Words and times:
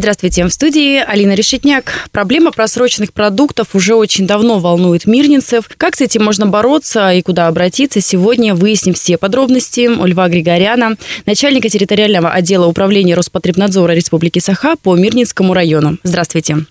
Здравствуйте, 0.00 0.46
в 0.46 0.50
студии 0.50 0.96
Алина 0.96 1.34
Решетняк. 1.34 2.08
Проблема 2.10 2.52
просроченных 2.52 3.12
продуктов 3.12 3.74
уже 3.74 3.94
очень 3.94 4.26
давно 4.26 4.58
волнует 4.58 5.04
мирнинцев. 5.04 5.68
Как 5.76 5.94
с 5.94 6.00
этим 6.00 6.24
можно 6.24 6.46
бороться 6.46 7.12
и 7.12 7.20
куда 7.20 7.48
обратиться, 7.48 8.00
сегодня 8.00 8.54
выясним 8.54 8.94
все 8.94 9.18
подробности 9.18 9.88
у 9.88 10.06
Льва 10.06 10.30
Григоряна, 10.30 10.96
начальника 11.26 11.68
территориального 11.68 12.30
отдела 12.30 12.64
управления 12.64 13.14
Роспотребнадзора 13.14 13.92
Республики 13.92 14.38
Саха 14.38 14.76
по 14.76 14.96
Мирнинскому 14.96 15.52
району. 15.52 15.98
Здравствуйте. 16.02 16.64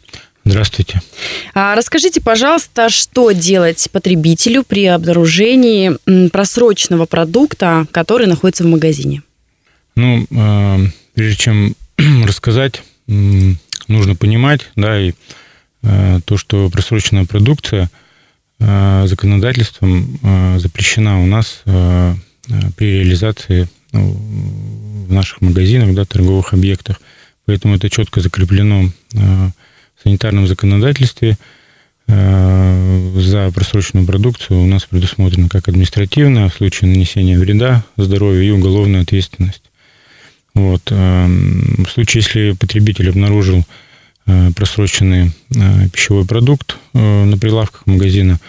Здравствуйте. 0.43 1.00
А 1.54 1.75
расскажите, 1.75 2.21
пожалуйста, 2.21 2.90
что 2.90 3.30
делать 3.30 3.90
потребителю 3.91 4.63
при 4.63 4.88
обнаружении 4.88 6.30
просроченного 6.30 7.05
продукта, 7.05 7.85
который 7.91 8.26
находится 8.26 8.63
в 8.63 8.68
магазине? 8.68 9.21
Ну, 9.96 10.26
э, 10.32 10.77
прежде 11.13 11.38
чем 11.38 11.76
рассказать, 12.26 12.82
нужно 13.09 14.16
понимать, 14.16 14.70
да, 14.76 14.99
и 14.99 15.13
э, 15.84 16.20
то, 16.23 16.38
что 16.38 16.70
просроченная 16.70 17.26
продукция 17.26 17.90
э, 18.59 19.05
законодательством 19.08 20.20
э, 20.22 20.59
запрещена 20.59 21.22
у 21.22 21.26
нас 21.26 21.63
при 22.77 22.99
реализации 22.99 23.68
ну, 23.91 24.13
в 25.08 25.13
наших 25.13 25.41
магазинах, 25.41 25.94
да, 25.94 26.04
торговых 26.04 26.54
объектах. 26.54 26.99
Поэтому 27.45 27.76
это 27.76 27.91
четко 27.91 28.22
закреплено 28.22 28.91
в 29.12 29.52
санитарном 30.04 30.48
законодательстве. 30.48 31.38
За 32.07 33.52
просроченную 33.54 34.07
продукцию 34.07 34.62
у 34.62 34.65
нас 34.65 34.85
предусмотрено 34.85 35.48
как 35.48 35.68
административная 35.68 36.49
в 36.49 36.55
случае 36.55 36.90
нанесения 36.90 37.37
вреда 37.37 37.84
здоровью 37.98 38.43
и 38.43 38.49
уголовная 38.49 39.04
ответственность. 39.04 39.68
Вот. 40.60 40.82
Эм, 40.91 41.85
в 41.85 41.90
случае, 41.90 42.21
если 42.24 42.52
потребитель 42.52 43.10
обнаружил 43.10 43.63
э, 44.26 44.52
просроченный 44.52 45.32
э, 45.55 45.90
пищевой 45.90 46.26
продукт 46.26 46.76
э, 46.93 47.24
на 47.24 47.38
прилавках 47.38 47.88
магазина, 47.88 48.40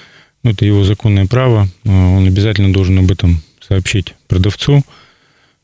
ну, 0.42 0.50
это 0.50 0.64
его 0.64 0.83
законное 0.84 1.27
право, 1.27 1.69
он 1.84 2.27
обязательно 2.27 2.72
должен 2.72 2.98
об 2.98 3.11
этом 3.12 3.42
сообщить 3.61 4.14
продавцу 4.27 4.83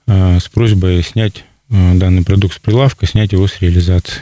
с 0.06 0.48
просьбой 0.52 1.02
снять 1.02 1.44
данный 1.70 2.22
продукт 2.22 2.56
с 2.56 2.58
прилавка, 2.58 3.06
снять 3.06 3.32
его 3.32 3.48
с 3.48 3.58
реализации. 3.62 4.20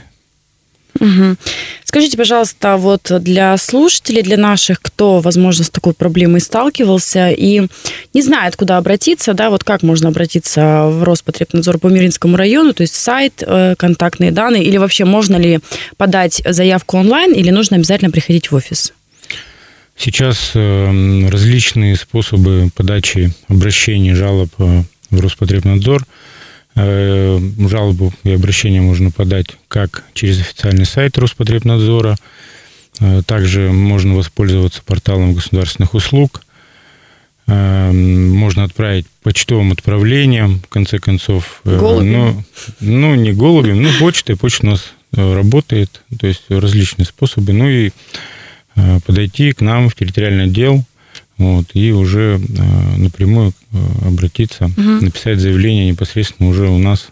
Угу. 1.01 1.37
Скажите, 1.85 2.17
пожалуйста, 2.17 2.77
вот 2.77 3.11
для 3.21 3.57
слушателей, 3.57 4.23
для 4.23 4.37
наших, 4.37 4.81
кто, 4.81 5.21
возможно, 5.21 5.65
с 5.65 5.71
такой 5.71 5.93
проблемой 5.93 6.41
сталкивался 6.41 7.31
и 7.31 7.67
не 8.13 8.23
знает, 8.23 8.57
куда 8.57 8.79
обратиться, 8.79 9.35
да, 9.35 9.51
вот 9.51 9.65
как 9.65 9.83
можно 9.83 10.09
обратиться 10.09 10.87
в 10.87 11.03
Роспотребнадзор 11.03 11.79
по 11.79 11.89
Миринскому 11.89 12.37
району, 12.37 12.75
то 12.75 12.83
есть 12.83 12.95
сайт, 12.95 13.43
э, 13.47 13.75
контактные 13.77 14.31
данные, 14.31 14.65
или 14.65 14.77
вообще 14.77 15.05
можно 15.05 15.37
ли 15.37 15.61
подать 15.97 16.43
заявку 16.47 16.99
онлайн, 16.99 17.33
или 17.33 17.51
нужно 17.51 17.77
обязательно 17.77 18.11
приходить 18.11 18.51
в 18.51 18.55
офис? 18.55 18.93
Сейчас 19.97 20.53
э, 20.55 21.29
различные 21.29 21.97
способы 21.97 22.71
подачи 22.75 23.33
обращений, 23.49 24.15
жалоб 24.15 24.51
э, 24.59 24.83
в 25.11 25.21
Роспотребнадзор– 25.21 26.05
жалобу 26.77 28.13
и 28.25 28.33
обращение 28.33 28.81
можно 28.81 29.11
подать 29.11 29.47
как 29.69 30.05
через 30.13 30.41
официальный 30.41 30.87
сайт 30.87 31.17
Роспотребнадзора, 31.19 32.17
э, 33.01 33.23
также 33.27 33.71
можно 33.71 34.15
воспользоваться 34.15 34.83
порталом 34.85 35.35
государственных 35.35 35.95
услуг, 35.95 36.45
э, 37.47 37.93
можно 37.93 38.65
отправить 38.65 39.07
почтовым 39.23 39.71
отправлением, 39.71 40.61
в 40.61 40.69
конце 40.69 40.99
концов. 40.99 41.61
Голубем? 41.65 42.11
Ну, 42.11 42.45
ну, 42.81 43.15
не 43.15 43.33
голубем, 43.33 43.81
ну, 43.81 43.91
почтой. 44.01 44.37
Почта 44.37 44.67
у 44.67 44.71
нас 44.71 44.93
работает, 45.13 46.03
то 46.19 46.27
есть 46.27 46.43
различные 46.49 47.07
способы. 47.07 47.53
Ну 47.53 47.69
и 47.69 47.93
подойти 49.07 49.53
к 49.53 49.61
нам 49.61 49.89
в 49.89 49.95
территориальный 49.95 50.47
отдел, 50.47 50.85
вот, 51.45 51.67
и 51.75 51.93
уже 51.93 52.41
э, 52.41 52.97
напрямую 52.97 53.53
э, 53.73 53.77
обратиться, 54.07 54.65
угу. 54.65 54.81
написать 54.81 55.39
заявление 55.39 55.91
непосредственно 55.91 56.49
уже 56.49 56.69
у 56.69 56.79
нас 56.79 57.09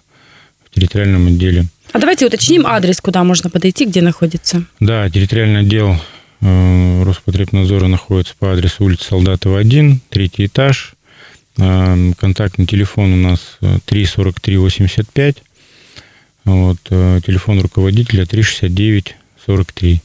в 0.65 0.75
территориальном 0.75 1.27
отделе. 1.27 1.67
А 1.93 1.99
давайте 1.99 2.25
уточним 2.25 2.67
адрес, 2.67 3.03
куда 3.03 3.25
можно 3.25 3.51
подойти, 3.51 3.85
где 3.85 4.01
находится. 4.01 4.65
Да, 4.81 5.11
территориальный 5.11 5.61
отдел 5.61 5.97
э, 6.41 7.03
Роспотребнадзора 7.05 7.89
находится 7.89 8.33
по 8.39 8.55
адресу 8.55 8.85
улица 8.85 9.09
Солдатова 9.09 9.59
1, 9.59 10.01
третий 10.09 10.47
этаж. 10.47 10.95
Контактный 11.55 12.65
телефон 12.65 13.13
у 13.13 13.17
нас 13.17 13.59
34385. 13.85 15.43
Вот, 16.47 16.79
телефон 16.89 17.61
руководителя 17.61 18.25
369 18.25 19.15
43. 19.45 20.01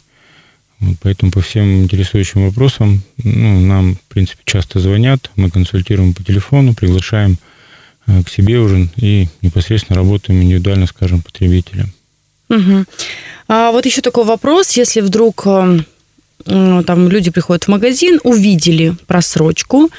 Поэтому 1.01 1.31
по 1.31 1.41
всем 1.41 1.83
интересующим 1.83 2.45
вопросам 2.45 3.01
ну, 3.23 3.59
нам, 3.61 3.95
в 3.95 4.13
принципе, 4.13 4.41
часто 4.45 4.79
звонят, 4.79 5.31
мы 5.35 5.49
консультируем 5.49 6.13
по 6.13 6.23
телефону, 6.23 6.75
приглашаем 6.75 7.37
э, 8.05 8.23
к 8.23 8.29
себе 8.29 8.59
уже 8.59 8.87
и 8.95 9.27
непосредственно 9.41 9.97
работаем 9.97 10.41
индивидуально, 10.41 10.85
скажем, 10.85 11.21
потребителем. 11.21 11.91
Угу. 12.49 12.85
А 13.47 13.71
вот 13.71 13.85
еще 13.85 14.01
такой 14.01 14.25
вопрос, 14.25 14.77
если 14.77 15.01
вдруг 15.01 15.47
э, 15.47 15.79
там 16.45 17.09
люди 17.09 17.31
приходят 17.31 17.63
в 17.63 17.69
магазин, 17.69 18.19
увидели 18.23 18.95
просрочку, 19.07 19.89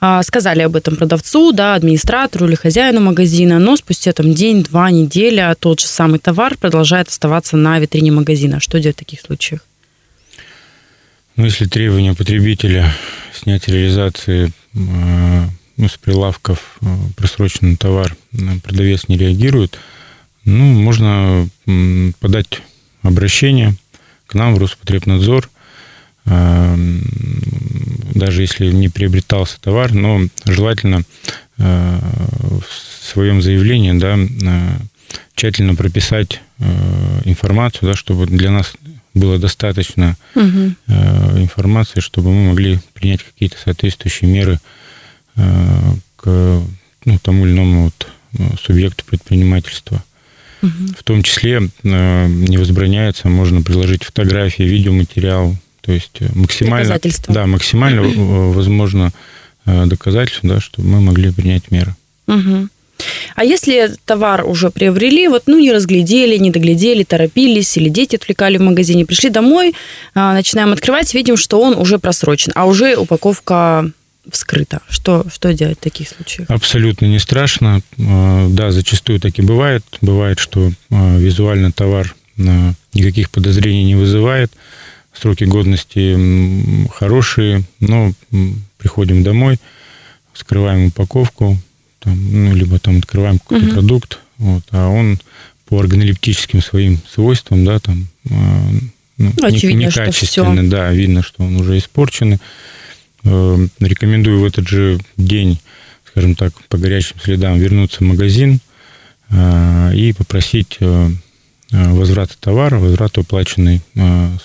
а, 0.00 0.22
сказали 0.22 0.60
об 0.62 0.76
этом 0.76 0.96
продавцу, 0.96 1.52
да, 1.52 1.74
администратору 1.74 2.46
или 2.46 2.56
хозяину 2.56 3.00
магазина, 3.00 3.58
но 3.58 3.76
спустя 3.76 4.12
там 4.12 4.34
день, 4.34 4.62
два, 4.62 4.90
неделя 4.90 5.56
тот 5.58 5.80
же 5.80 5.86
самый 5.86 6.18
товар 6.18 6.58
продолжает 6.58 7.08
оставаться 7.08 7.56
на 7.56 7.78
витрине 7.78 8.12
магазина. 8.12 8.60
Что 8.60 8.80
делать 8.80 8.96
в 8.96 8.98
таких 8.98 9.20
случаях? 9.22 9.60
Ну, 11.36 11.46
если 11.46 11.66
требования 11.66 12.14
потребителя 12.14 12.94
снять 13.32 13.66
реализации 13.66 14.52
э, 14.74 15.48
ну, 15.76 15.88
с 15.88 15.96
прилавков 15.96 16.76
э, 16.80 16.86
просроченный 17.16 17.76
товар 17.76 18.16
э, 18.32 18.36
продавец 18.62 19.08
не 19.08 19.16
реагирует, 19.16 19.80
ну, 20.44 20.64
можно 20.64 21.48
подать 22.20 22.62
обращение 23.02 23.74
к 24.26 24.34
нам 24.34 24.54
в 24.54 24.58
Роспотребнадзор, 24.58 25.48
даже 26.26 27.02
если 28.42 28.70
не 28.70 28.90
приобретался 28.90 29.58
товар, 29.58 29.94
но 29.94 30.20
желательно 30.44 31.02
в 31.56 32.62
своем 33.00 33.40
заявлении 33.40 33.92
да, 33.92 34.18
тщательно 35.34 35.74
прописать 35.74 36.42
информацию, 37.24 37.88
да, 37.88 37.96
чтобы 37.96 38.26
для 38.26 38.50
нас 38.50 38.74
было 39.14 39.38
достаточно 39.38 40.16
угу. 40.34 40.74
информации, 41.38 42.00
чтобы 42.00 42.32
мы 42.32 42.48
могли 42.48 42.80
принять 42.92 43.22
какие-то 43.22 43.56
соответствующие 43.58 44.28
меры 44.28 44.58
э, 45.36 45.42
к 46.16 46.62
ну, 47.04 47.18
тому 47.22 47.46
или 47.46 47.52
иному 47.52 47.84
вот 47.84 48.08
э, 48.38 48.56
субъекту 48.60 49.04
предпринимательства. 49.04 50.02
Угу. 50.62 50.94
В 50.98 51.02
том 51.04 51.22
числе 51.22 51.68
не 51.82 52.58
возбраняется, 52.58 53.28
можно 53.28 53.62
приложить 53.62 54.04
фотографии, 54.04 54.62
видеоматериал, 54.62 55.56
то 55.82 55.92
есть 55.92 56.20
максимально, 56.34 56.98
да, 57.28 57.46
максимально 57.46 58.02
возможно 58.02 59.12
доказательство, 59.66 60.48
да, 60.48 60.60
чтобы 60.60 60.88
мы 60.88 61.00
могли 61.02 61.30
принять 61.30 61.70
меры. 61.70 61.94
Угу. 62.26 62.68
А 63.34 63.44
если 63.44 63.94
товар 64.04 64.44
уже 64.46 64.70
приобрели, 64.70 65.28
вот, 65.28 65.44
ну, 65.46 65.58
не 65.58 65.72
разглядели, 65.72 66.36
не 66.36 66.50
доглядели, 66.50 67.04
торопились, 67.04 67.76
или 67.76 67.88
дети 67.88 68.16
отвлекали 68.16 68.58
в 68.58 68.62
магазине, 68.62 69.04
пришли 69.04 69.30
домой, 69.30 69.74
а, 70.14 70.34
начинаем 70.34 70.72
открывать, 70.72 71.14
видим, 71.14 71.36
что 71.36 71.60
он 71.60 71.74
уже 71.74 71.98
просрочен, 71.98 72.52
а 72.54 72.66
уже 72.66 72.96
упаковка 72.96 73.90
вскрыта. 74.30 74.80
Что, 74.88 75.26
что 75.32 75.52
делать 75.52 75.78
в 75.78 75.82
таких 75.82 76.08
случаях? 76.08 76.48
Абсолютно 76.50 77.06
не 77.06 77.18
страшно. 77.18 77.80
А, 77.98 78.48
да, 78.48 78.70
зачастую 78.70 79.20
так 79.20 79.38
и 79.38 79.42
бывает. 79.42 79.84
Бывает, 80.00 80.38
что 80.38 80.70
а, 80.90 81.16
визуально 81.18 81.72
товар 81.72 82.14
никаких 82.36 83.30
подозрений 83.30 83.84
не 83.84 83.94
вызывает. 83.94 84.50
Сроки 85.12 85.44
годности 85.44 86.88
хорошие, 86.88 87.62
но 87.78 88.12
приходим 88.76 89.22
домой, 89.22 89.60
вскрываем 90.32 90.86
упаковку, 90.86 91.56
там, 92.04 92.44
ну, 92.44 92.54
либо 92.54 92.78
там 92.78 92.98
открываем 92.98 93.38
какой-то 93.38 93.66
угу. 93.66 93.74
продукт, 93.74 94.18
вот, 94.38 94.62
а 94.70 94.88
он 94.88 95.18
по 95.66 95.80
органолептическим 95.80 96.62
своим 96.62 97.00
свойствам, 97.10 97.64
да, 97.64 97.78
там, 97.78 98.06
а, 98.30 98.70
ну, 99.16 99.32
Очевидно, 99.42 99.80
некачественный, 99.80 100.68
да, 100.68 100.92
видно, 100.92 101.22
что 101.22 101.44
он 101.44 101.56
уже 101.56 101.78
испорченный. 101.78 102.38
Э, 103.24 103.66
рекомендую 103.80 104.40
в 104.40 104.44
этот 104.44 104.68
же 104.68 104.98
день, 105.16 105.60
скажем 106.06 106.34
так, 106.34 106.52
по 106.68 106.76
горячим 106.78 107.16
следам 107.22 107.58
вернуться 107.58 107.98
в 107.98 108.06
магазин 108.06 108.60
э, 109.30 109.92
и 109.94 110.12
попросить 110.12 110.76
э, 110.80 111.08
возврата 111.70 112.34
товара, 112.38 112.78
возврата 112.78 113.20
уплаченной 113.20 113.80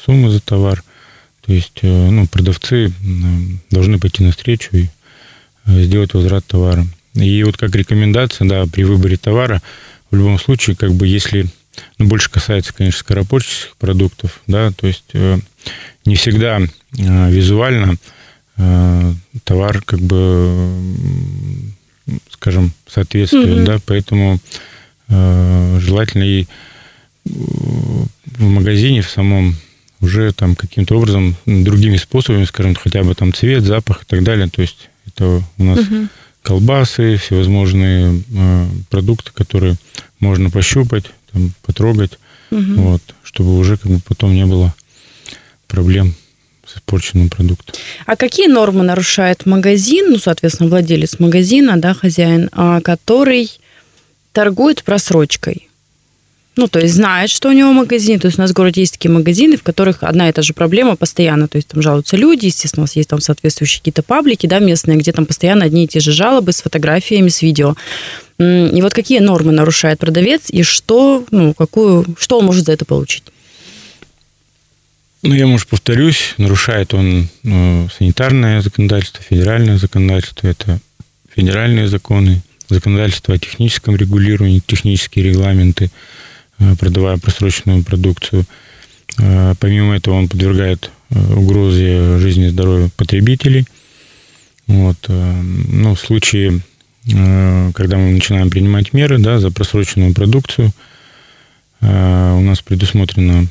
суммы 0.03 0.31
за 0.31 0.39
товар. 0.39 0.83
То 1.45 1.53
есть 1.53 1.79
ну, 1.83 2.27
продавцы 2.27 2.91
должны 3.69 3.99
пойти 3.99 4.23
навстречу 4.23 4.69
и 4.75 4.87
сделать 5.67 6.13
возврат 6.13 6.45
товара. 6.45 6.87
И 7.21 7.43
вот 7.43 7.57
как 7.57 7.75
рекомендация, 7.75 8.47
да, 8.47 8.65
при 8.65 8.83
выборе 8.83 9.17
товара, 9.17 9.61
в 10.11 10.15
любом 10.15 10.39
случае, 10.39 10.75
как 10.75 10.93
бы 10.93 11.07
если, 11.07 11.47
ну, 11.97 12.07
больше 12.07 12.29
касается, 12.31 12.73
конечно, 12.73 12.99
скоропортящих 12.99 13.75
продуктов, 13.77 14.41
да, 14.47 14.71
то 14.71 14.87
есть 14.87 15.11
не 16.05 16.15
всегда 16.15 16.61
визуально 16.91 17.97
товар 19.43 19.81
как 19.83 19.99
бы 19.99 20.75
скажем, 22.31 22.71
соответствует, 22.87 23.49
mm-hmm. 23.49 23.65
да, 23.65 23.79
поэтому 23.85 24.39
э, 25.09 25.79
желательно 25.81 26.23
и 26.23 26.47
в 27.25 28.41
магазине 28.41 29.01
в 29.01 29.09
самом 29.09 29.55
уже 30.01 30.31
там 30.31 30.55
каким-то 30.55 30.95
образом 30.95 31.35
другими 31.45 31.97
способами, 31.97 32.45
скажем, 32.45 32.75
хотя 32.75 33.03
бы 33.03 33.13
там 33.13 33.33
цвет, 33.33 33.63
запах 33.63 34.03
и 34.03 34.05
так 34.05 34.23
далее. 34.23 34.47
То 34.47 34.61
есть 34.61 34.89
это 35.05 35.43
у 35.57 35.63
нас 35.63 35.79
угу. 35.79 36.07
Колбасы, 36.43 37.17
всевозможные 37.17 38.23
э, 38.33 38.65
продукты, 38.89 39.31
которые 39.33 39.75
можно 40.19 40.49
пощупать, 40.49 41.05
там, 41.31 41.53
потрогать, 41.63 42.17
угу. 42.51 42.73
вот, 42.75 43.01
чтобы 43.23 43.57
уже 43.57 43.77
как 43.77 43.91
бы 43.91 43.99
потом 44.05 44.33
не 44.33 44.45
было 44.45 44.73
проблем 45.67 46.15
с 46.65 46.77
испорченным 46.77 47.29
продуктом. 47.29 47.75
А 48.05 48.15
какие 48.15 48.47
нормы 48.47 48.83
нарушает 48.83 49.45
магазин, 49.45 50.11
ну, 50.11 50.17
соответственно, 50.17 50.69
владелец 50.69 51.19
магазина, 51.19 51.79
да, 51.79 51.93
хозяин, 51.93 52.49
а, 52.51 52.81
который 52.81 53.51
торгует 54.31 54.83
просрочкой? 54.83 55.68
Ну, 56.59 56.67
то 56.67 56.77
есть 56.77 56.95
знает, 56.95 57.29
что 57.29 57.47
у 57.47 57.53
него 57.53 57.71
магазин. 57.71 58.19
То 58.19 58.27
есть 58.27 58.37
у 58.37 58.41
нас 58.41 58.51
в 58.51 58.53
городе 58.53 58.81
есть 58.81 58.91
такие 58.91 59.09
магазины, 59.09 59.55
в 59.55 59.63
которых 59.63 60.03
одна 60.03 60.27
и 60.27 60.33
та 60.33 60.41
же 60.41 60.53
проблема 60.53 60.97
постоянно. 60.97 61.47
То 61.47 61.55
есть 61.55 61.69
там 61.69 61.81
жалуются 61.81 62.17
люди, 62.17 62.47
естественно, 62.47 62.81
у 62.81 62.83
нас 62.83 62.97
есть 62.97 63.07
там 63.07 63.21
соответствующие 63.21 63.79
какие-то 63.79 64.03
паблики, 64.03 64.45
да, 64.45 64.59
местные, 64.59 64.97
где 64.97 65.13
там 65.13 65.25
постоянно 65.25 65.63
одни 65.63 65.85
и 65.85 65.87
те 65.87 66.01
же 66.01 66.11
жалобы 66.11 66.51
с 66.51 66.61
фотографиями, 66.61 67.29
с 67.29 67.41
видео. 67.41 67.77
И 68.39 68.81
вот 68.81 68.93
какие 68.93 69.19
нормы 69.19 69.53
нарушает 69.53 69.99
продавец 69.99 70.49
и 70.49 70.63
что, 70.63 71.23
ну, 71.31 71.53
какую, 71.53 72.05
что 72.19 72.39
он 72.39 72.45
может 72.45 72.65
за 72.65 72.73
это 72.73 72.83
получить? 72.83 73.23
Ну, 75.23 75.33
я, 75.33 75.47
может, 75.47 75.69
повторюсь, 75.69 76.33
нарушает 76.37 76.93
он 76.93 77.29
ну, 77.43 77.87
санитарное 77.97 78.61
законодательство, 78.61 79.23
федеральное 79.23 79.77
законодательство, 79.77 80.49
это 80.49 80.81
федеральные 81.33 81.87
законы, 81.87 82.41
законодательство 82.67 83.33
о 83.33 83.37
техническом 83.37 83.95
регулировании, 83.95 84.61
технические 84.67 85.23
регламенты, 85.23 85.89
продавая 86.79 87.17
просроченную 87.17 87.83
продукцию. 87.83 88.45
Э, 89.17 89.53
помимо 89.59 89.95
этого 89.95 90.15
он 90.15 90.27
подвергает 90.27 90.91
э, 91.09 91.33
угрозе 91.33 92.17
жизни 92.19 92.47
и 92.47 92.49
здоровью 92.49 92.89
потребителей. 92.95 93.65
Вот. 94.67 94.97
Ну, 95.07 95.95
в 95.95 95.99
случае, 95.99 96.61
когда 97.07 97.97
мы 97.97 98.11
начинаем 98.11 98.51
принимать 98.51 98.93
меры 98.93 99.17
да, 99.17 99.39
за 99.39 99.49
просроченную 99.49 100.13
продукцию, 100.13 100.71
у 101.81 101.85
нас 102.41 102.61
предусмотрено 102.61 103.47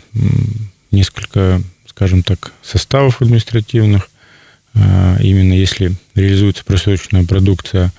несколько, 0.92 1.60
скажем 1.88 2.22
так, 2.22 2.52
составов 2.62 3.20
административных. 3.20 4.10
Именно 4.74 5.54
если 5.54 5.96
реализуется 6.14 6.64
просроченная 6.64 7.24
продукция, 7.24 7.92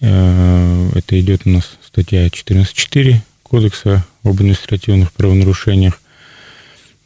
э, 0.00 0.90
это 0.94 1.18
идет 1.20 1.42
у 1.46 1.50
нас 1.50 1.70
статья 1.86 2.26
14.4 2.26 3.22
Кодекса 3.48 4.04
об 4.22 4.32
административных 4.32 5.12
правонарушениях. 5.12 6.00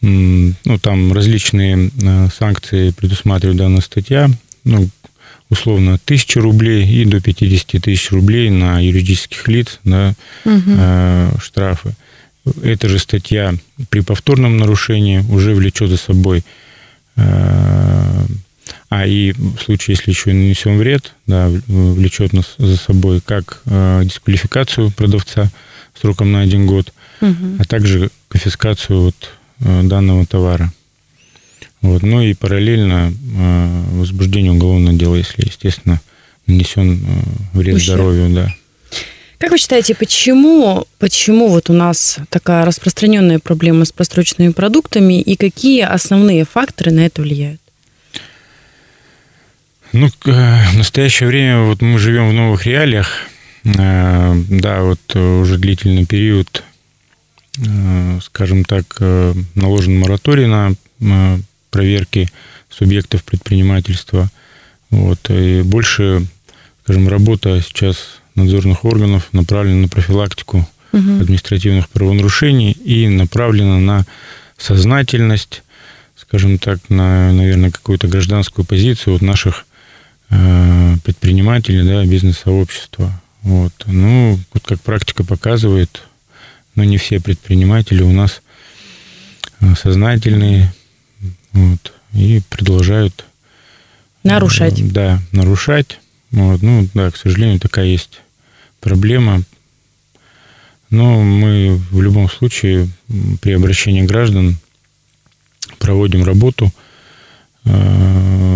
Ну, 0.00 0.78
там 0.80 1.12
различные 1.12 1.90
э, 2.02 2.28
санкции 2.36 2.90
предусматривает 2.90 3.58
данная 3.58 3.80
статья. 3.82 4.28
Ну, 4.64 4.88
условно, 5.48 5.94
1000 5.94 6.40
рублей 6.40 6.86
и 6.86 7.04
до 7.04 7.20
50 7.20 7.82
тысяч 7.82 8.10
рублей 8.10 8.50
на 8.50 8.80
юридических 8.80 9.46
лиц, 9.46 9.78
да, 9.84 10.14
угу. 10.44 11.40
штрафы. 11.40 11.94
Эта 12.64 12.88
же 12.88 12.98
статья 12.98 13.54
при 13.90 14.00
повторном 14.00 14.56
нарушении 14.56 15.20
уже 15.30 15.54
влечет 15.54 15.90
за 15.90 15.96
собой 15.96 16.42
э, 17.16 18.26
а 18.88 19.06
и 19.06 19.32
в 19.32 19.58
случае, 19.58 19.96
если 19.96 20.10
еще 20.10 20.30
и 20.30 20.34
нанесен 20.34 20.78
вред, 20.78 21.14
да, 21.26 21.48
влечет 21.66 22.32
нас 22.32 22.54
за 22.58 22.76
собой 22.76 23.20
как 23.20 23.62
э, 23.64 24.02
дисквалификацию 24.04 24.90
продавца 24.90 25.50
сроком 26.00 26.32
на 26.32 26.40
один 26.40 26.66
год, 26.66 26.92
угу. 27.20 27.56
а 27.58 27.64
также 27.64 28.10
конфискацию 28.28 29.00
вот 29.00 29.30
э, 29.60 29.82
данного 29.84 30.26
товара. 30.26 30.72
Вот. 31.80 32.02
Ну 32.02 32.20
и 32.20 32.34
параллельно 32.34 33.12
возбуждение 33.92 34.52
уголовного 34.52 34.96
дела, 34.96 35.16
если, 35.16 35.44
естественно, 35.44 36.00
нанесен 36.46 37.04
вред 37.54 37.74
Ущерб. 37.74 37.96
здоровью, 37.96 38.28
да. 38.30 38.54
Как 39.42 39.50
вы 39.50 39.58
считаете, 39.58 39.96
почему, 39.96 40.86
почему 41.00 41.48
вот 41.48 41.68
у 41.68 41.72
нас 41.72 42.18
такая 42.28 42.64
распространенная 42.64 43.40
проблема 43.40 43.84
с 43.84 43.90
просроченными 43.90 44.52
продуктами 44.52 45.20
и 45.20 45.34
какие 45.34 45.82
основные 45.82 46.44
факторы 46.44 46.92
на 46.92 47.00
это 47.00 47.22
влияют? 47.22 47.60
Ну, 49.92 50.06
э, 50.06 50.70
в 50.72 50.76
настоящее 50.76 51.28
время 51.28 51.62
вот 51.62 51.82
мы 51.82 51.98
живем 51.98 52.30
в 52.30 52.32
новых 52.32 52.66
реалиях. 52.66 53.08
Э, 53.64 54.34
да, 54.48 54.82
вот 54.82 55.16
уже 55.16 55.58
длительный 55.58 56.06
период, 56.06 56.62
э, 57.58 58.18
скажем 58.22 58.64
так, 58.64 58.98
наложен 59.54 59.98
мораторий 59.98 60.46
на 60.46 60.74
проверки 61.70 62.28
субъектов 62.70 63.24
предпринимательства. 63.24 64.30
Вот, 64.90 65.18
и 65.30 65.62
больше, 65.62 66.26
скажем, 66.84 67.08
работа 67.08 67.60
сейчас 67.62 68.20
надзорных 68.34 68.84
органов 68.84 69.28
направлена 69.32 69.82
на 69.82 69.88
профилактику 69.88 70.68
угу. 70.92 71.20
административных 71.20 71.88
правонарушений 71.88 72.72
и 72.72 73.08
направлена 73.08 73.78
на 73.78 74.06
сознательность, 74.56 75.62
скажем 76.16 76.58
так, 76.58 76.78
на, 76.88 77.32
наверное, 77.32 77.70
какую-то 77.70 78.08
гражданскую 78.08 78.64
позицию 78.64 79.16
от 79.16 79.22
наших 79.22 79.66
э, 80.30 80.96
предпринимателей, 81.04 81.82
да, 81.82 82.04
бизнес-сообщества. 82.04 83.20
Вот. 83.42 83.72
Ну, 83.86 84.38
вот 84.52 84.64
как 84.64 84.80
практика 84.80 85.24
показывает, 85.24 86.02
но 86.74 86.84
не 86.84 86.96
все 86.96 87.20
предприниматели 87.20 88.02
у 88.02 88.12
нас 88.12 88.42
э, 89.60 89.74
сознательные, 89.74 90.72
вот, 91.52 91.92
и 92.12 92.40
продолжают 92.48 93.24
нарушать. 94.22 94.80
Э, 94.80 94.84
да, 94.84 95.22
нарушать. 95.32 95.98
Вот, 96.30 96.62
ну, 96.62 96.88
да, 96.94 97.10
к 97.10 97.16
сожалению, 97.16 97.60
такая 97.60 97.86
есть 97.86 98.20
проблема. 98.80 99.42
Но 100.88 101.20
мы 101.22 101.80
в 101.90 102.00
любом 102.00 102.30
случае 102.30 102.88
при 103.40 103.52
обращении 103.52 104.02
граждан 104.02 104.56
проводим 105.78 106.22
работу. 106.22 106.72
Э, 107.64 108.52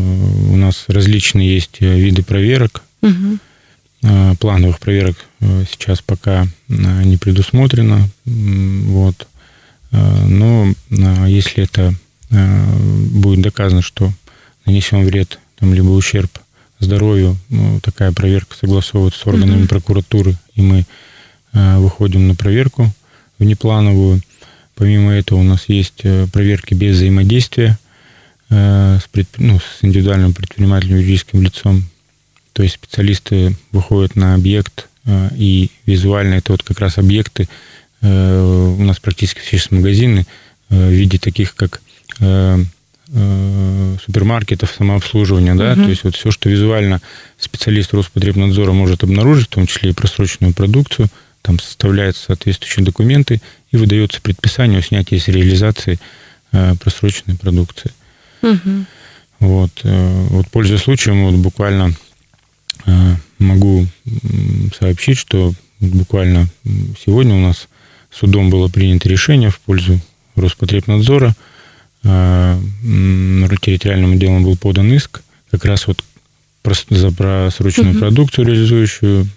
у 0.51 0.57
нас 0.57 0.85
различные 0.87 1.55
есть 1.55 1.81
виды 1.81 2.23
проверок. 2.23 2.83
Угу. 3.03 3.39
Плановых 4.39 4.79
проверок 4.79 5.17
э, 5.41 5.65
сейчас 5.71 6.01
пока 6.01 6.47
не 6.69 7.17
предусмотрено. 7.17 8.09
Вот. 8.25 9.27
Но 9.93 10.75
если 11.27 11.65
это 11.65 11.95
будет 12.31 13.41
доказано, 13.41 13.83
что 13.83 14.13
нанесен 14.67 15.05
вред 15.05 15.39
там, 15.59 15.73
либо 15.73 15.89
ущерб 15.91 16.31
здоровью. 16.79 17.37
Ну, 17.49 17.81
такая 17.81 18.13
проверка 18.13 18.57
согласовывается 18.57 19.21
с 19.21 19.27
органами 19.27 19.61
угу. 19.61 19.69
прокуратуры, 19.69 20.37
и 20.55 20.63
мы 20.63 20.85
э, 21.53 21.79
выходим 21.79 22.29
на 22.29 22.35
проверку 22.35 22.93
внеплановую. 23.39 24.21
Помимо 24.75 25.13
этого 25.13 25.39
у 25.39 25.43
нас 25.43 25.69
есть 25.69 26.01
э, 26.03 26.27
проверки 26.33 26.75
без 26.75 26.97
взаимодействия 26.97 27.79
э, 28.51 28.99
с, 29.03 29.09
предп... 29.09 29.39
ну, 29.39 29.59
с 29.59 29.83
индивидуальным 29.83 30.35
предпринимателем 30.35 30.97
юридическим 30.97 31.43
лицом. 31.43 31.85
То 32.57 32.63
есть 32.63 32.77
специалисты 32.77 33.55
выходят 33.71 34.17
на 34.17 34.35
объект, 34.35 34.89
э, 35.05 35.29
и 35.37 35.71
визуально 35.85 36.37
это 36.37 36.53
вот 36.53 36.63
как 36.63 36.81
раз 36.81 36.97
объекты. 36.97 37.51
Э, 38.01 38.75
у 38.79 38.83
нас 38.83 38.99
практически 38.99 39.41
все 39.41 39.59
магазины 39.73 40.27
э, 40.71 40.89
в 40.89 40.91
виде 40.91 41.19
таких, 41.19 41.55
как 41.55 41.83
супермаркетов, 43.09 44.75
самообслуживания, 44.77 45.55
да, 45.55 45.73
угу. 45.73 45.83
то 45.83 45.91
есть 45.91 46.03
вот 46.03 46.17
все, 46.17 46.31
что 46.31 46.49
визуально 46.49 47.03
специалист 47.39 47.93
Роспотребнадзора 47.93 48.73
может 48.73 49.05
обнаружить, 49.05 49.49
в 49.49 49.51
том 49.51 49.67
числе 49.67 49.91
и 49.91 49.93
просроченную 49.93 50.55
продукцию, 50.55 51.09
там 51.43 51.59
составляются 51.61 52.25
соответствующие 52.25 52.87
документы 52.87 53.43
и 53.71 53.77
выдается 53.77 54.23
предписание 54.23 54.79
о 54.79 54.83
снятии 54.83 55.19
с 55.19 55.29
реализации 55.29 56.01
просроченной 56.51 57.37
продукции. 57.37 57.93
Угу. 58.43 58.87
Вот, 59.41 59.73
вот 59.85 60.49
пользуясь 60.49 60.81
случаем, 60.81 61.27
вот 61.27 61.35
буквально 61.35 61.95
могу 63.39 63.87
сообщить, 64.79 65.19
что 65.19 65.53
буквально 65.81 66.49
сегодня 67.05 67.35
у 67.35 67.41
нас 67.41 67.69
судом 68.11 68.51
было 68.51 68.69
принято 68.69 69.09
решение 69.09 69.51
в 69.51 69.61
пользу 69.61 70.01
Роспотребнадзора. 70.37 71.35
Территориальным 72.03 74.13
отделом 74.13 74.45
был 74.45 74.57
подан 74.57 74.93
иск 74.93 75.23
как 75.51 75.65
раз 75.65 75.87
вот 75.87 76.05
за 76.91 77.13
просроченную 77.13 77.93
угу. 77.93 78.01
продукцию, 78.01 78.47
реализующую 78.47 79.29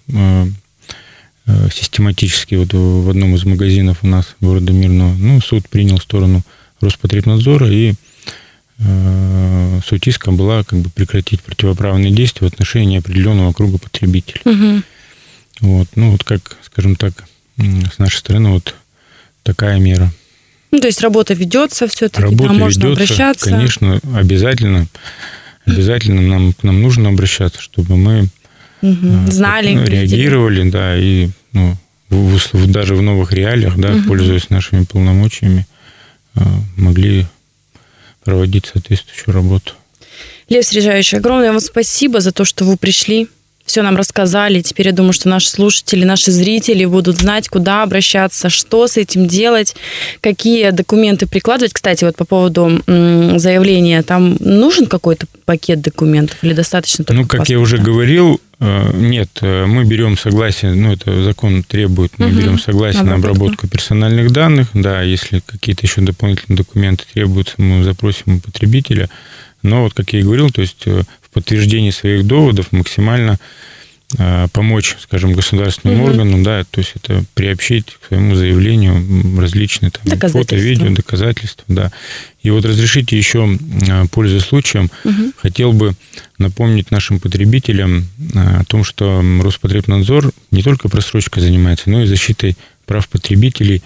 систематически 1.72 2.56
вот 2.56 2.74
в 2.74 3.10
одном 3.10 3.36
из 3.36 3.46
магазинов 3.46 4.00
у 4.04 4.08
нас 4.08 4.36
города 4.40 4.72
Мирного. 4.72 5.16
Ну, 5.16 5.42
суд 5.42 5.68
принял 5.68 6.00
сторону 6.00 6.44
Роспотребнадзора, 6.80 7.72
и 7.72 7.96
э, 8.80 9.80
суть 9.86 10.08
иска 10.08 10.32
была 10.32 10.64
как 10.64 10.80
бы 10.80 10.90
прекратить 10.90 11.42
противоправные 11.42 12.12
действия 12.12 12.48
в 12.48 12.54
отношении 12.54 13.00
определенного 13.00 13.54
круга 13.54 13.78
потребителей. 13.78 14.42
Угу. 14.46 14.84
Вот, 15.62 15.88
ну, 15.96 16.12
вот 16.12 16.24
как, 16.24 16.58
скажем 16.64 16.96
так, 16.96 17.26
с 17.58 17.98
нашей 17.98 18.18
стороны 18.18 18.52
вот 18.52 18.76
такая 19.44 19.80
мера. 19.80 20.12
Ну, 20.72 20.80
то 20.80 20.88
есть 20.88 21.02
работа 21.02 21.34
ведется 21.34 21.88
все-таки, 21.88 22.22
работа 22.22 22.50
там 22.50 22.58
можно 22.58 22.84
ведется, 22.84 23.04
обращаться. 23.04 23.50
Конечно, 23.50 24.00
обязательно. 24.14 24.88
Обязательно 25.66 26.22
нам, 26.22 26.54
к 26.54 26.64
нам 26.64 26.82
нужно 26.82 27.10
обращаться, 27.10 27.62
чтобы 27.62 27.96
мы 27.96 28.30
угу. 28.82 29.32
знали, 29.32 29.74
ну, 29.74 29.84
реагировали, 29.84 30.64
видели. 30.64 30.72
да, 30.72 30.98
и 30.98 31.30
ну, 31.54 31.76
в, 32.10 32.54
в, 32.54 32.72
даже 32.72 32.96
в 32.96 33.02
новых 33.02 33.34
реалиях, 33.34 33.78
да, 33.78 33.94
угу. 33.94 34.08
пользуясь 34.08 34.50
нашими 34.50 34.84
полномочиями, 34.86 35.68
э, 36.36 36.42
могли 36.76 37.28
проводить 38.30 38.68
соответствующую 38.68 39.34
работу. 39.34 39.74
Лев 40.50 40.64
Срежаевич, 40.64 41.16
огромное 41.16 41.50
вам 41.50 41.60
спасибо 41.60 42.22
за 42.22 42.32
то, 42.32 42.46
что 42.46 42.64
вы 42.64 42.78
пришли 42.78 43.28
все 43.66 43.84
нам 43.84 43.96
рассказали. 43.98 44.62
Теперь 44.62 44.88
я 44.88 44.94
думаю, 44.94 45.14
что 45.14 45.30
наши 45.30 45.48
слушатели, 45.48 46.04
наши 46.04 46.32
зрители 46.32 46.86
будут 46.86 47.18
знать, 47.18 47.50
куда 47.50 47.84
обращаться, 47.84 48.50
что 48.50 48.88
с 48.88 48.98
этим 48.98 49.28
делать, 49.28 49.76
какие 50.22 50.72
документы 50.72 51.28
прикладывать. 51.28 51.74
Кстати, 51.74 52.04
вот 52.04 52.16
по 52.16 52.26
поводу 52.26 52.82
заявления, 52.88 54.02
там 54.02 54.38
нужен 54.40 54.88
какой-то 54.88 55.28
пакет 55.46 55.82
документов 55.82 56.38
или 56.42 56.54
достаточно 56.54 57.06
только 57.06 57.22
Ну, 57.22 57.28
как 57.28 57.42
паспорта? 57.42 57.54
я 57.54 57.60
уже 57.60 57.78
говорил, 57.78 58.42
нет, 58.94 59.30
э, 59.42 59.66
мы 59.66 59.86
берем 59.86 60.18
согласие, 60.18 60.74
ну, 60.74 60.92
это 60.92 61.24
закон 61.24 61.64
требует, 61.64 62.20
мы 62.20 62.28
угу. 62.28 62.36
берем 62.36 62.60
согласие 62.60 63.04
на 63.04 63.16
обработку 63.16 63.68
персональных 63.68 64.32
данных, 64.32 64.68
да, 64.74 65.02
если 65.02 65.40
какие-то 65.40 65.86
еще 65.86 66.02
дополнительные 66.02 66.58
документы 66.58 67.06
требуются, 67.14 67.56
мы 67.58 67.84
запросим 67.84 68.36
у 68.36 68.40
потребителя. 68.40 69.10
Но 69.62 69.84
вот, 69.84 69.94
как 69.94 70.14
я 70.14 70.20
и 70.20 70.24
говорил, 70.24 70.50
то 70.50 70.62
есть 70.62 70.84
э, 70.86 71.04
в 71.22 71.30
подтверждении 71.30 71.92
своих 71.92 72.26
доводов 72.28 72.72
максимально 72.72 73.32
э, 73.32 73.38
помочь, 74.54 74.96
скажем, 75.00 75.34
государственным 75.34 76.02
угу. 76.02 76.10
органам, 76.10 76.44
да, 76.44 76.64
то 76.64 76.80
есть 76.80 76.94
это 76.96 77.24
приобщить 77.36 77.86
к 78.02 78.08
своему 78.08 78.34
заявлению 78.34 79.40
различные 79.40 79.92
там, 79.92 80.32
фото, 80.32 80.56
видео, 80.56 80.90
доказательства, 80.90 81.64
да. 81.68 81.92
И 82.42 82.50
вот 82.50 82.66
разрешите 82.66 83.18
еще, 83.18 83.60
э, 83.88 84.06
пользуясь 84.12 84.46
случаем, 84.46 84.90
угу. 85.04 85.32
хотел 85.38 85.74
бы 85.74 85.94
напомнить 86.40 86.90
нашим 86.90 87.20
потребителям 87.20 88.08
о 88.34 88.64
том, 88.66 88.84
что 88.84 89.24
Роспотребнадзор 89.42 90.32
не 90.50 90.64
только 90.64 90.90
просрочкой 90.90 91.44
занимается, 91.44 91.92
но 91.92 92.02
и 92.02 92.08
защитой 92.08 92.58
прав 92.88 93.08
потребителей 93.10 93.84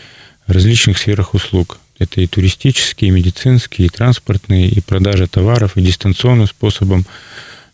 в 0.47 0.51
различных 0.51 0.97
сферах 0.97 1.33
услуг. 1.33 1.79
Это 1.99 2.21
и 2.21 2.27
туристические, 2.27 3.09
и 3.09 3.11
медицинские, 3.11 3.87
и 3.87 3.89
транспортные, 3.89 4.69
и 4.69 4.81
продажа 4.81 5.27
товаров, 5.27 5.75
и 5.75 5.81
дистанционным 5.81 6.47
способом. 6.47 7.05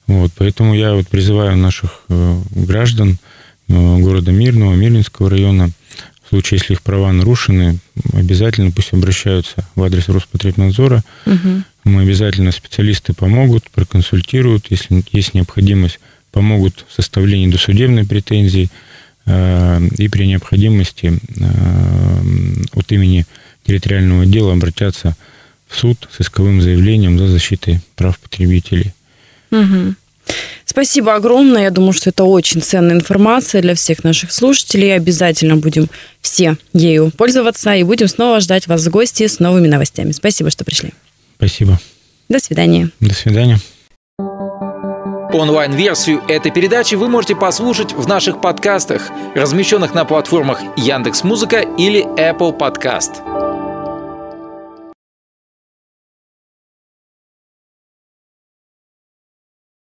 Вот, 0.10 0.32
поэтому 0.36 0.74
я 0.74 0.96
вот 0.96 1.08
призываю 1.08 1.56
наших 1.56 2.02
э, 2.10 2.42
граждан 2.56 3.20
э, 3.68 3.98
города 4.00 4.32
Мирного, 4.32 4.74
Мирнинского 4.74 5.30
района, 5.30 5.70
в 6.26 6.30
случае, 6.30 6.58
если 6.60 6.74
их 6.74 6.82
права 6.82 7.12
нарушены, 7.12 7.78
обязательно 8.14 8.72
пусть 8.72 8.92
обращаются 8.92 9.68
в 9.76 9.84
адрес 9.84 10.10
Роспотребнадзора. 10.10 11.04
Угу. 11.28 11.64
Мы 11.84 12.02
обязательно 12.02 12.52
специалисты 12.52 13.14
помогут, 13.14 13.70
проконсультируют, 13.70 14.66
если 14.72 15.04
есть 15.12 15.36
необходимость, 15.36 16.00
помогут 16.32 16.86
в 16.90 16.96
составлении 16.96 17.52
досудебной 17.52 18.08
претензии 18.08 18.72
э, 19.28 19.88
и 20.00 20.08
при 20.08 20.26
необходимости 20.26 21.20
от 22.74 22.92
имени 22.92 23.28
территориального 23.64 24.24
отдела 24.24 24.54
обратятся 24.54 25.16
в 25.68 25.76
суд 25.76 26.10
с 26.12 26.20
исковым 26.22 26.64
заявлением 26.64 27.20
за 27.20 27.28
защитой 27.28 27.82
прав 27.96 28.18
потребителей. 28.18 28.92
Угу. 29.52 29.96
Спасибо 30.70 31.16
огромное. 31.16 31.64
Я 31.64 31.72
думаю, 31.72 31.94
что 31.94 32.12
это 32.12 32.26
очень 32.26 32.62
ценная 32.62 32.96
информация 32.96 33.60
для 33.64 33.74
всех 33.74 34.04
наших 34.04 34.32
слушателей. 34.32 34.96
Обязательно 34.96 35.56
будем 35.56 35.90
все 36.22 36.58
ею 36.74 37.10
пользоваться 37.18 37.74
и 37.74 37.82
будем 37.82 38.08
снова 38.08 38.40
ждать 38.40 38.68
вас 38.68 38.86
в 38.86 38.90
гости 38.92 39.26
с 39.26 39.40
новыми 39.40 39.68
новостями. 39.68 40.12
Спасибо, 40.12 40.52
что 40.52 40.64
пришли. 40.64 40.92
Спасибо. 41.38 41.80
До 42.30 42.38
свидания. 42.38 42.92
До 43.00 43.16
свидания. 43.16 43.58
Онлайн-версию 45.34 46.22
этой 46.28 46.52
передачи 46.52 46.94
вы 46.94 47.10
можете 47.10 47.36
послушать 47.36 47.94
в 47.94 48.08
наших 48.08 48.40
подкастах, 48.40 49.10
размещенных 49.34 49.96
на 49.96 50.06
платформах 50.06 50.60
Яндекс.Музыка 50.78 51.62
или 51.80 52.06
Apple 52.16 52.56
Podcast. 52.56 53.49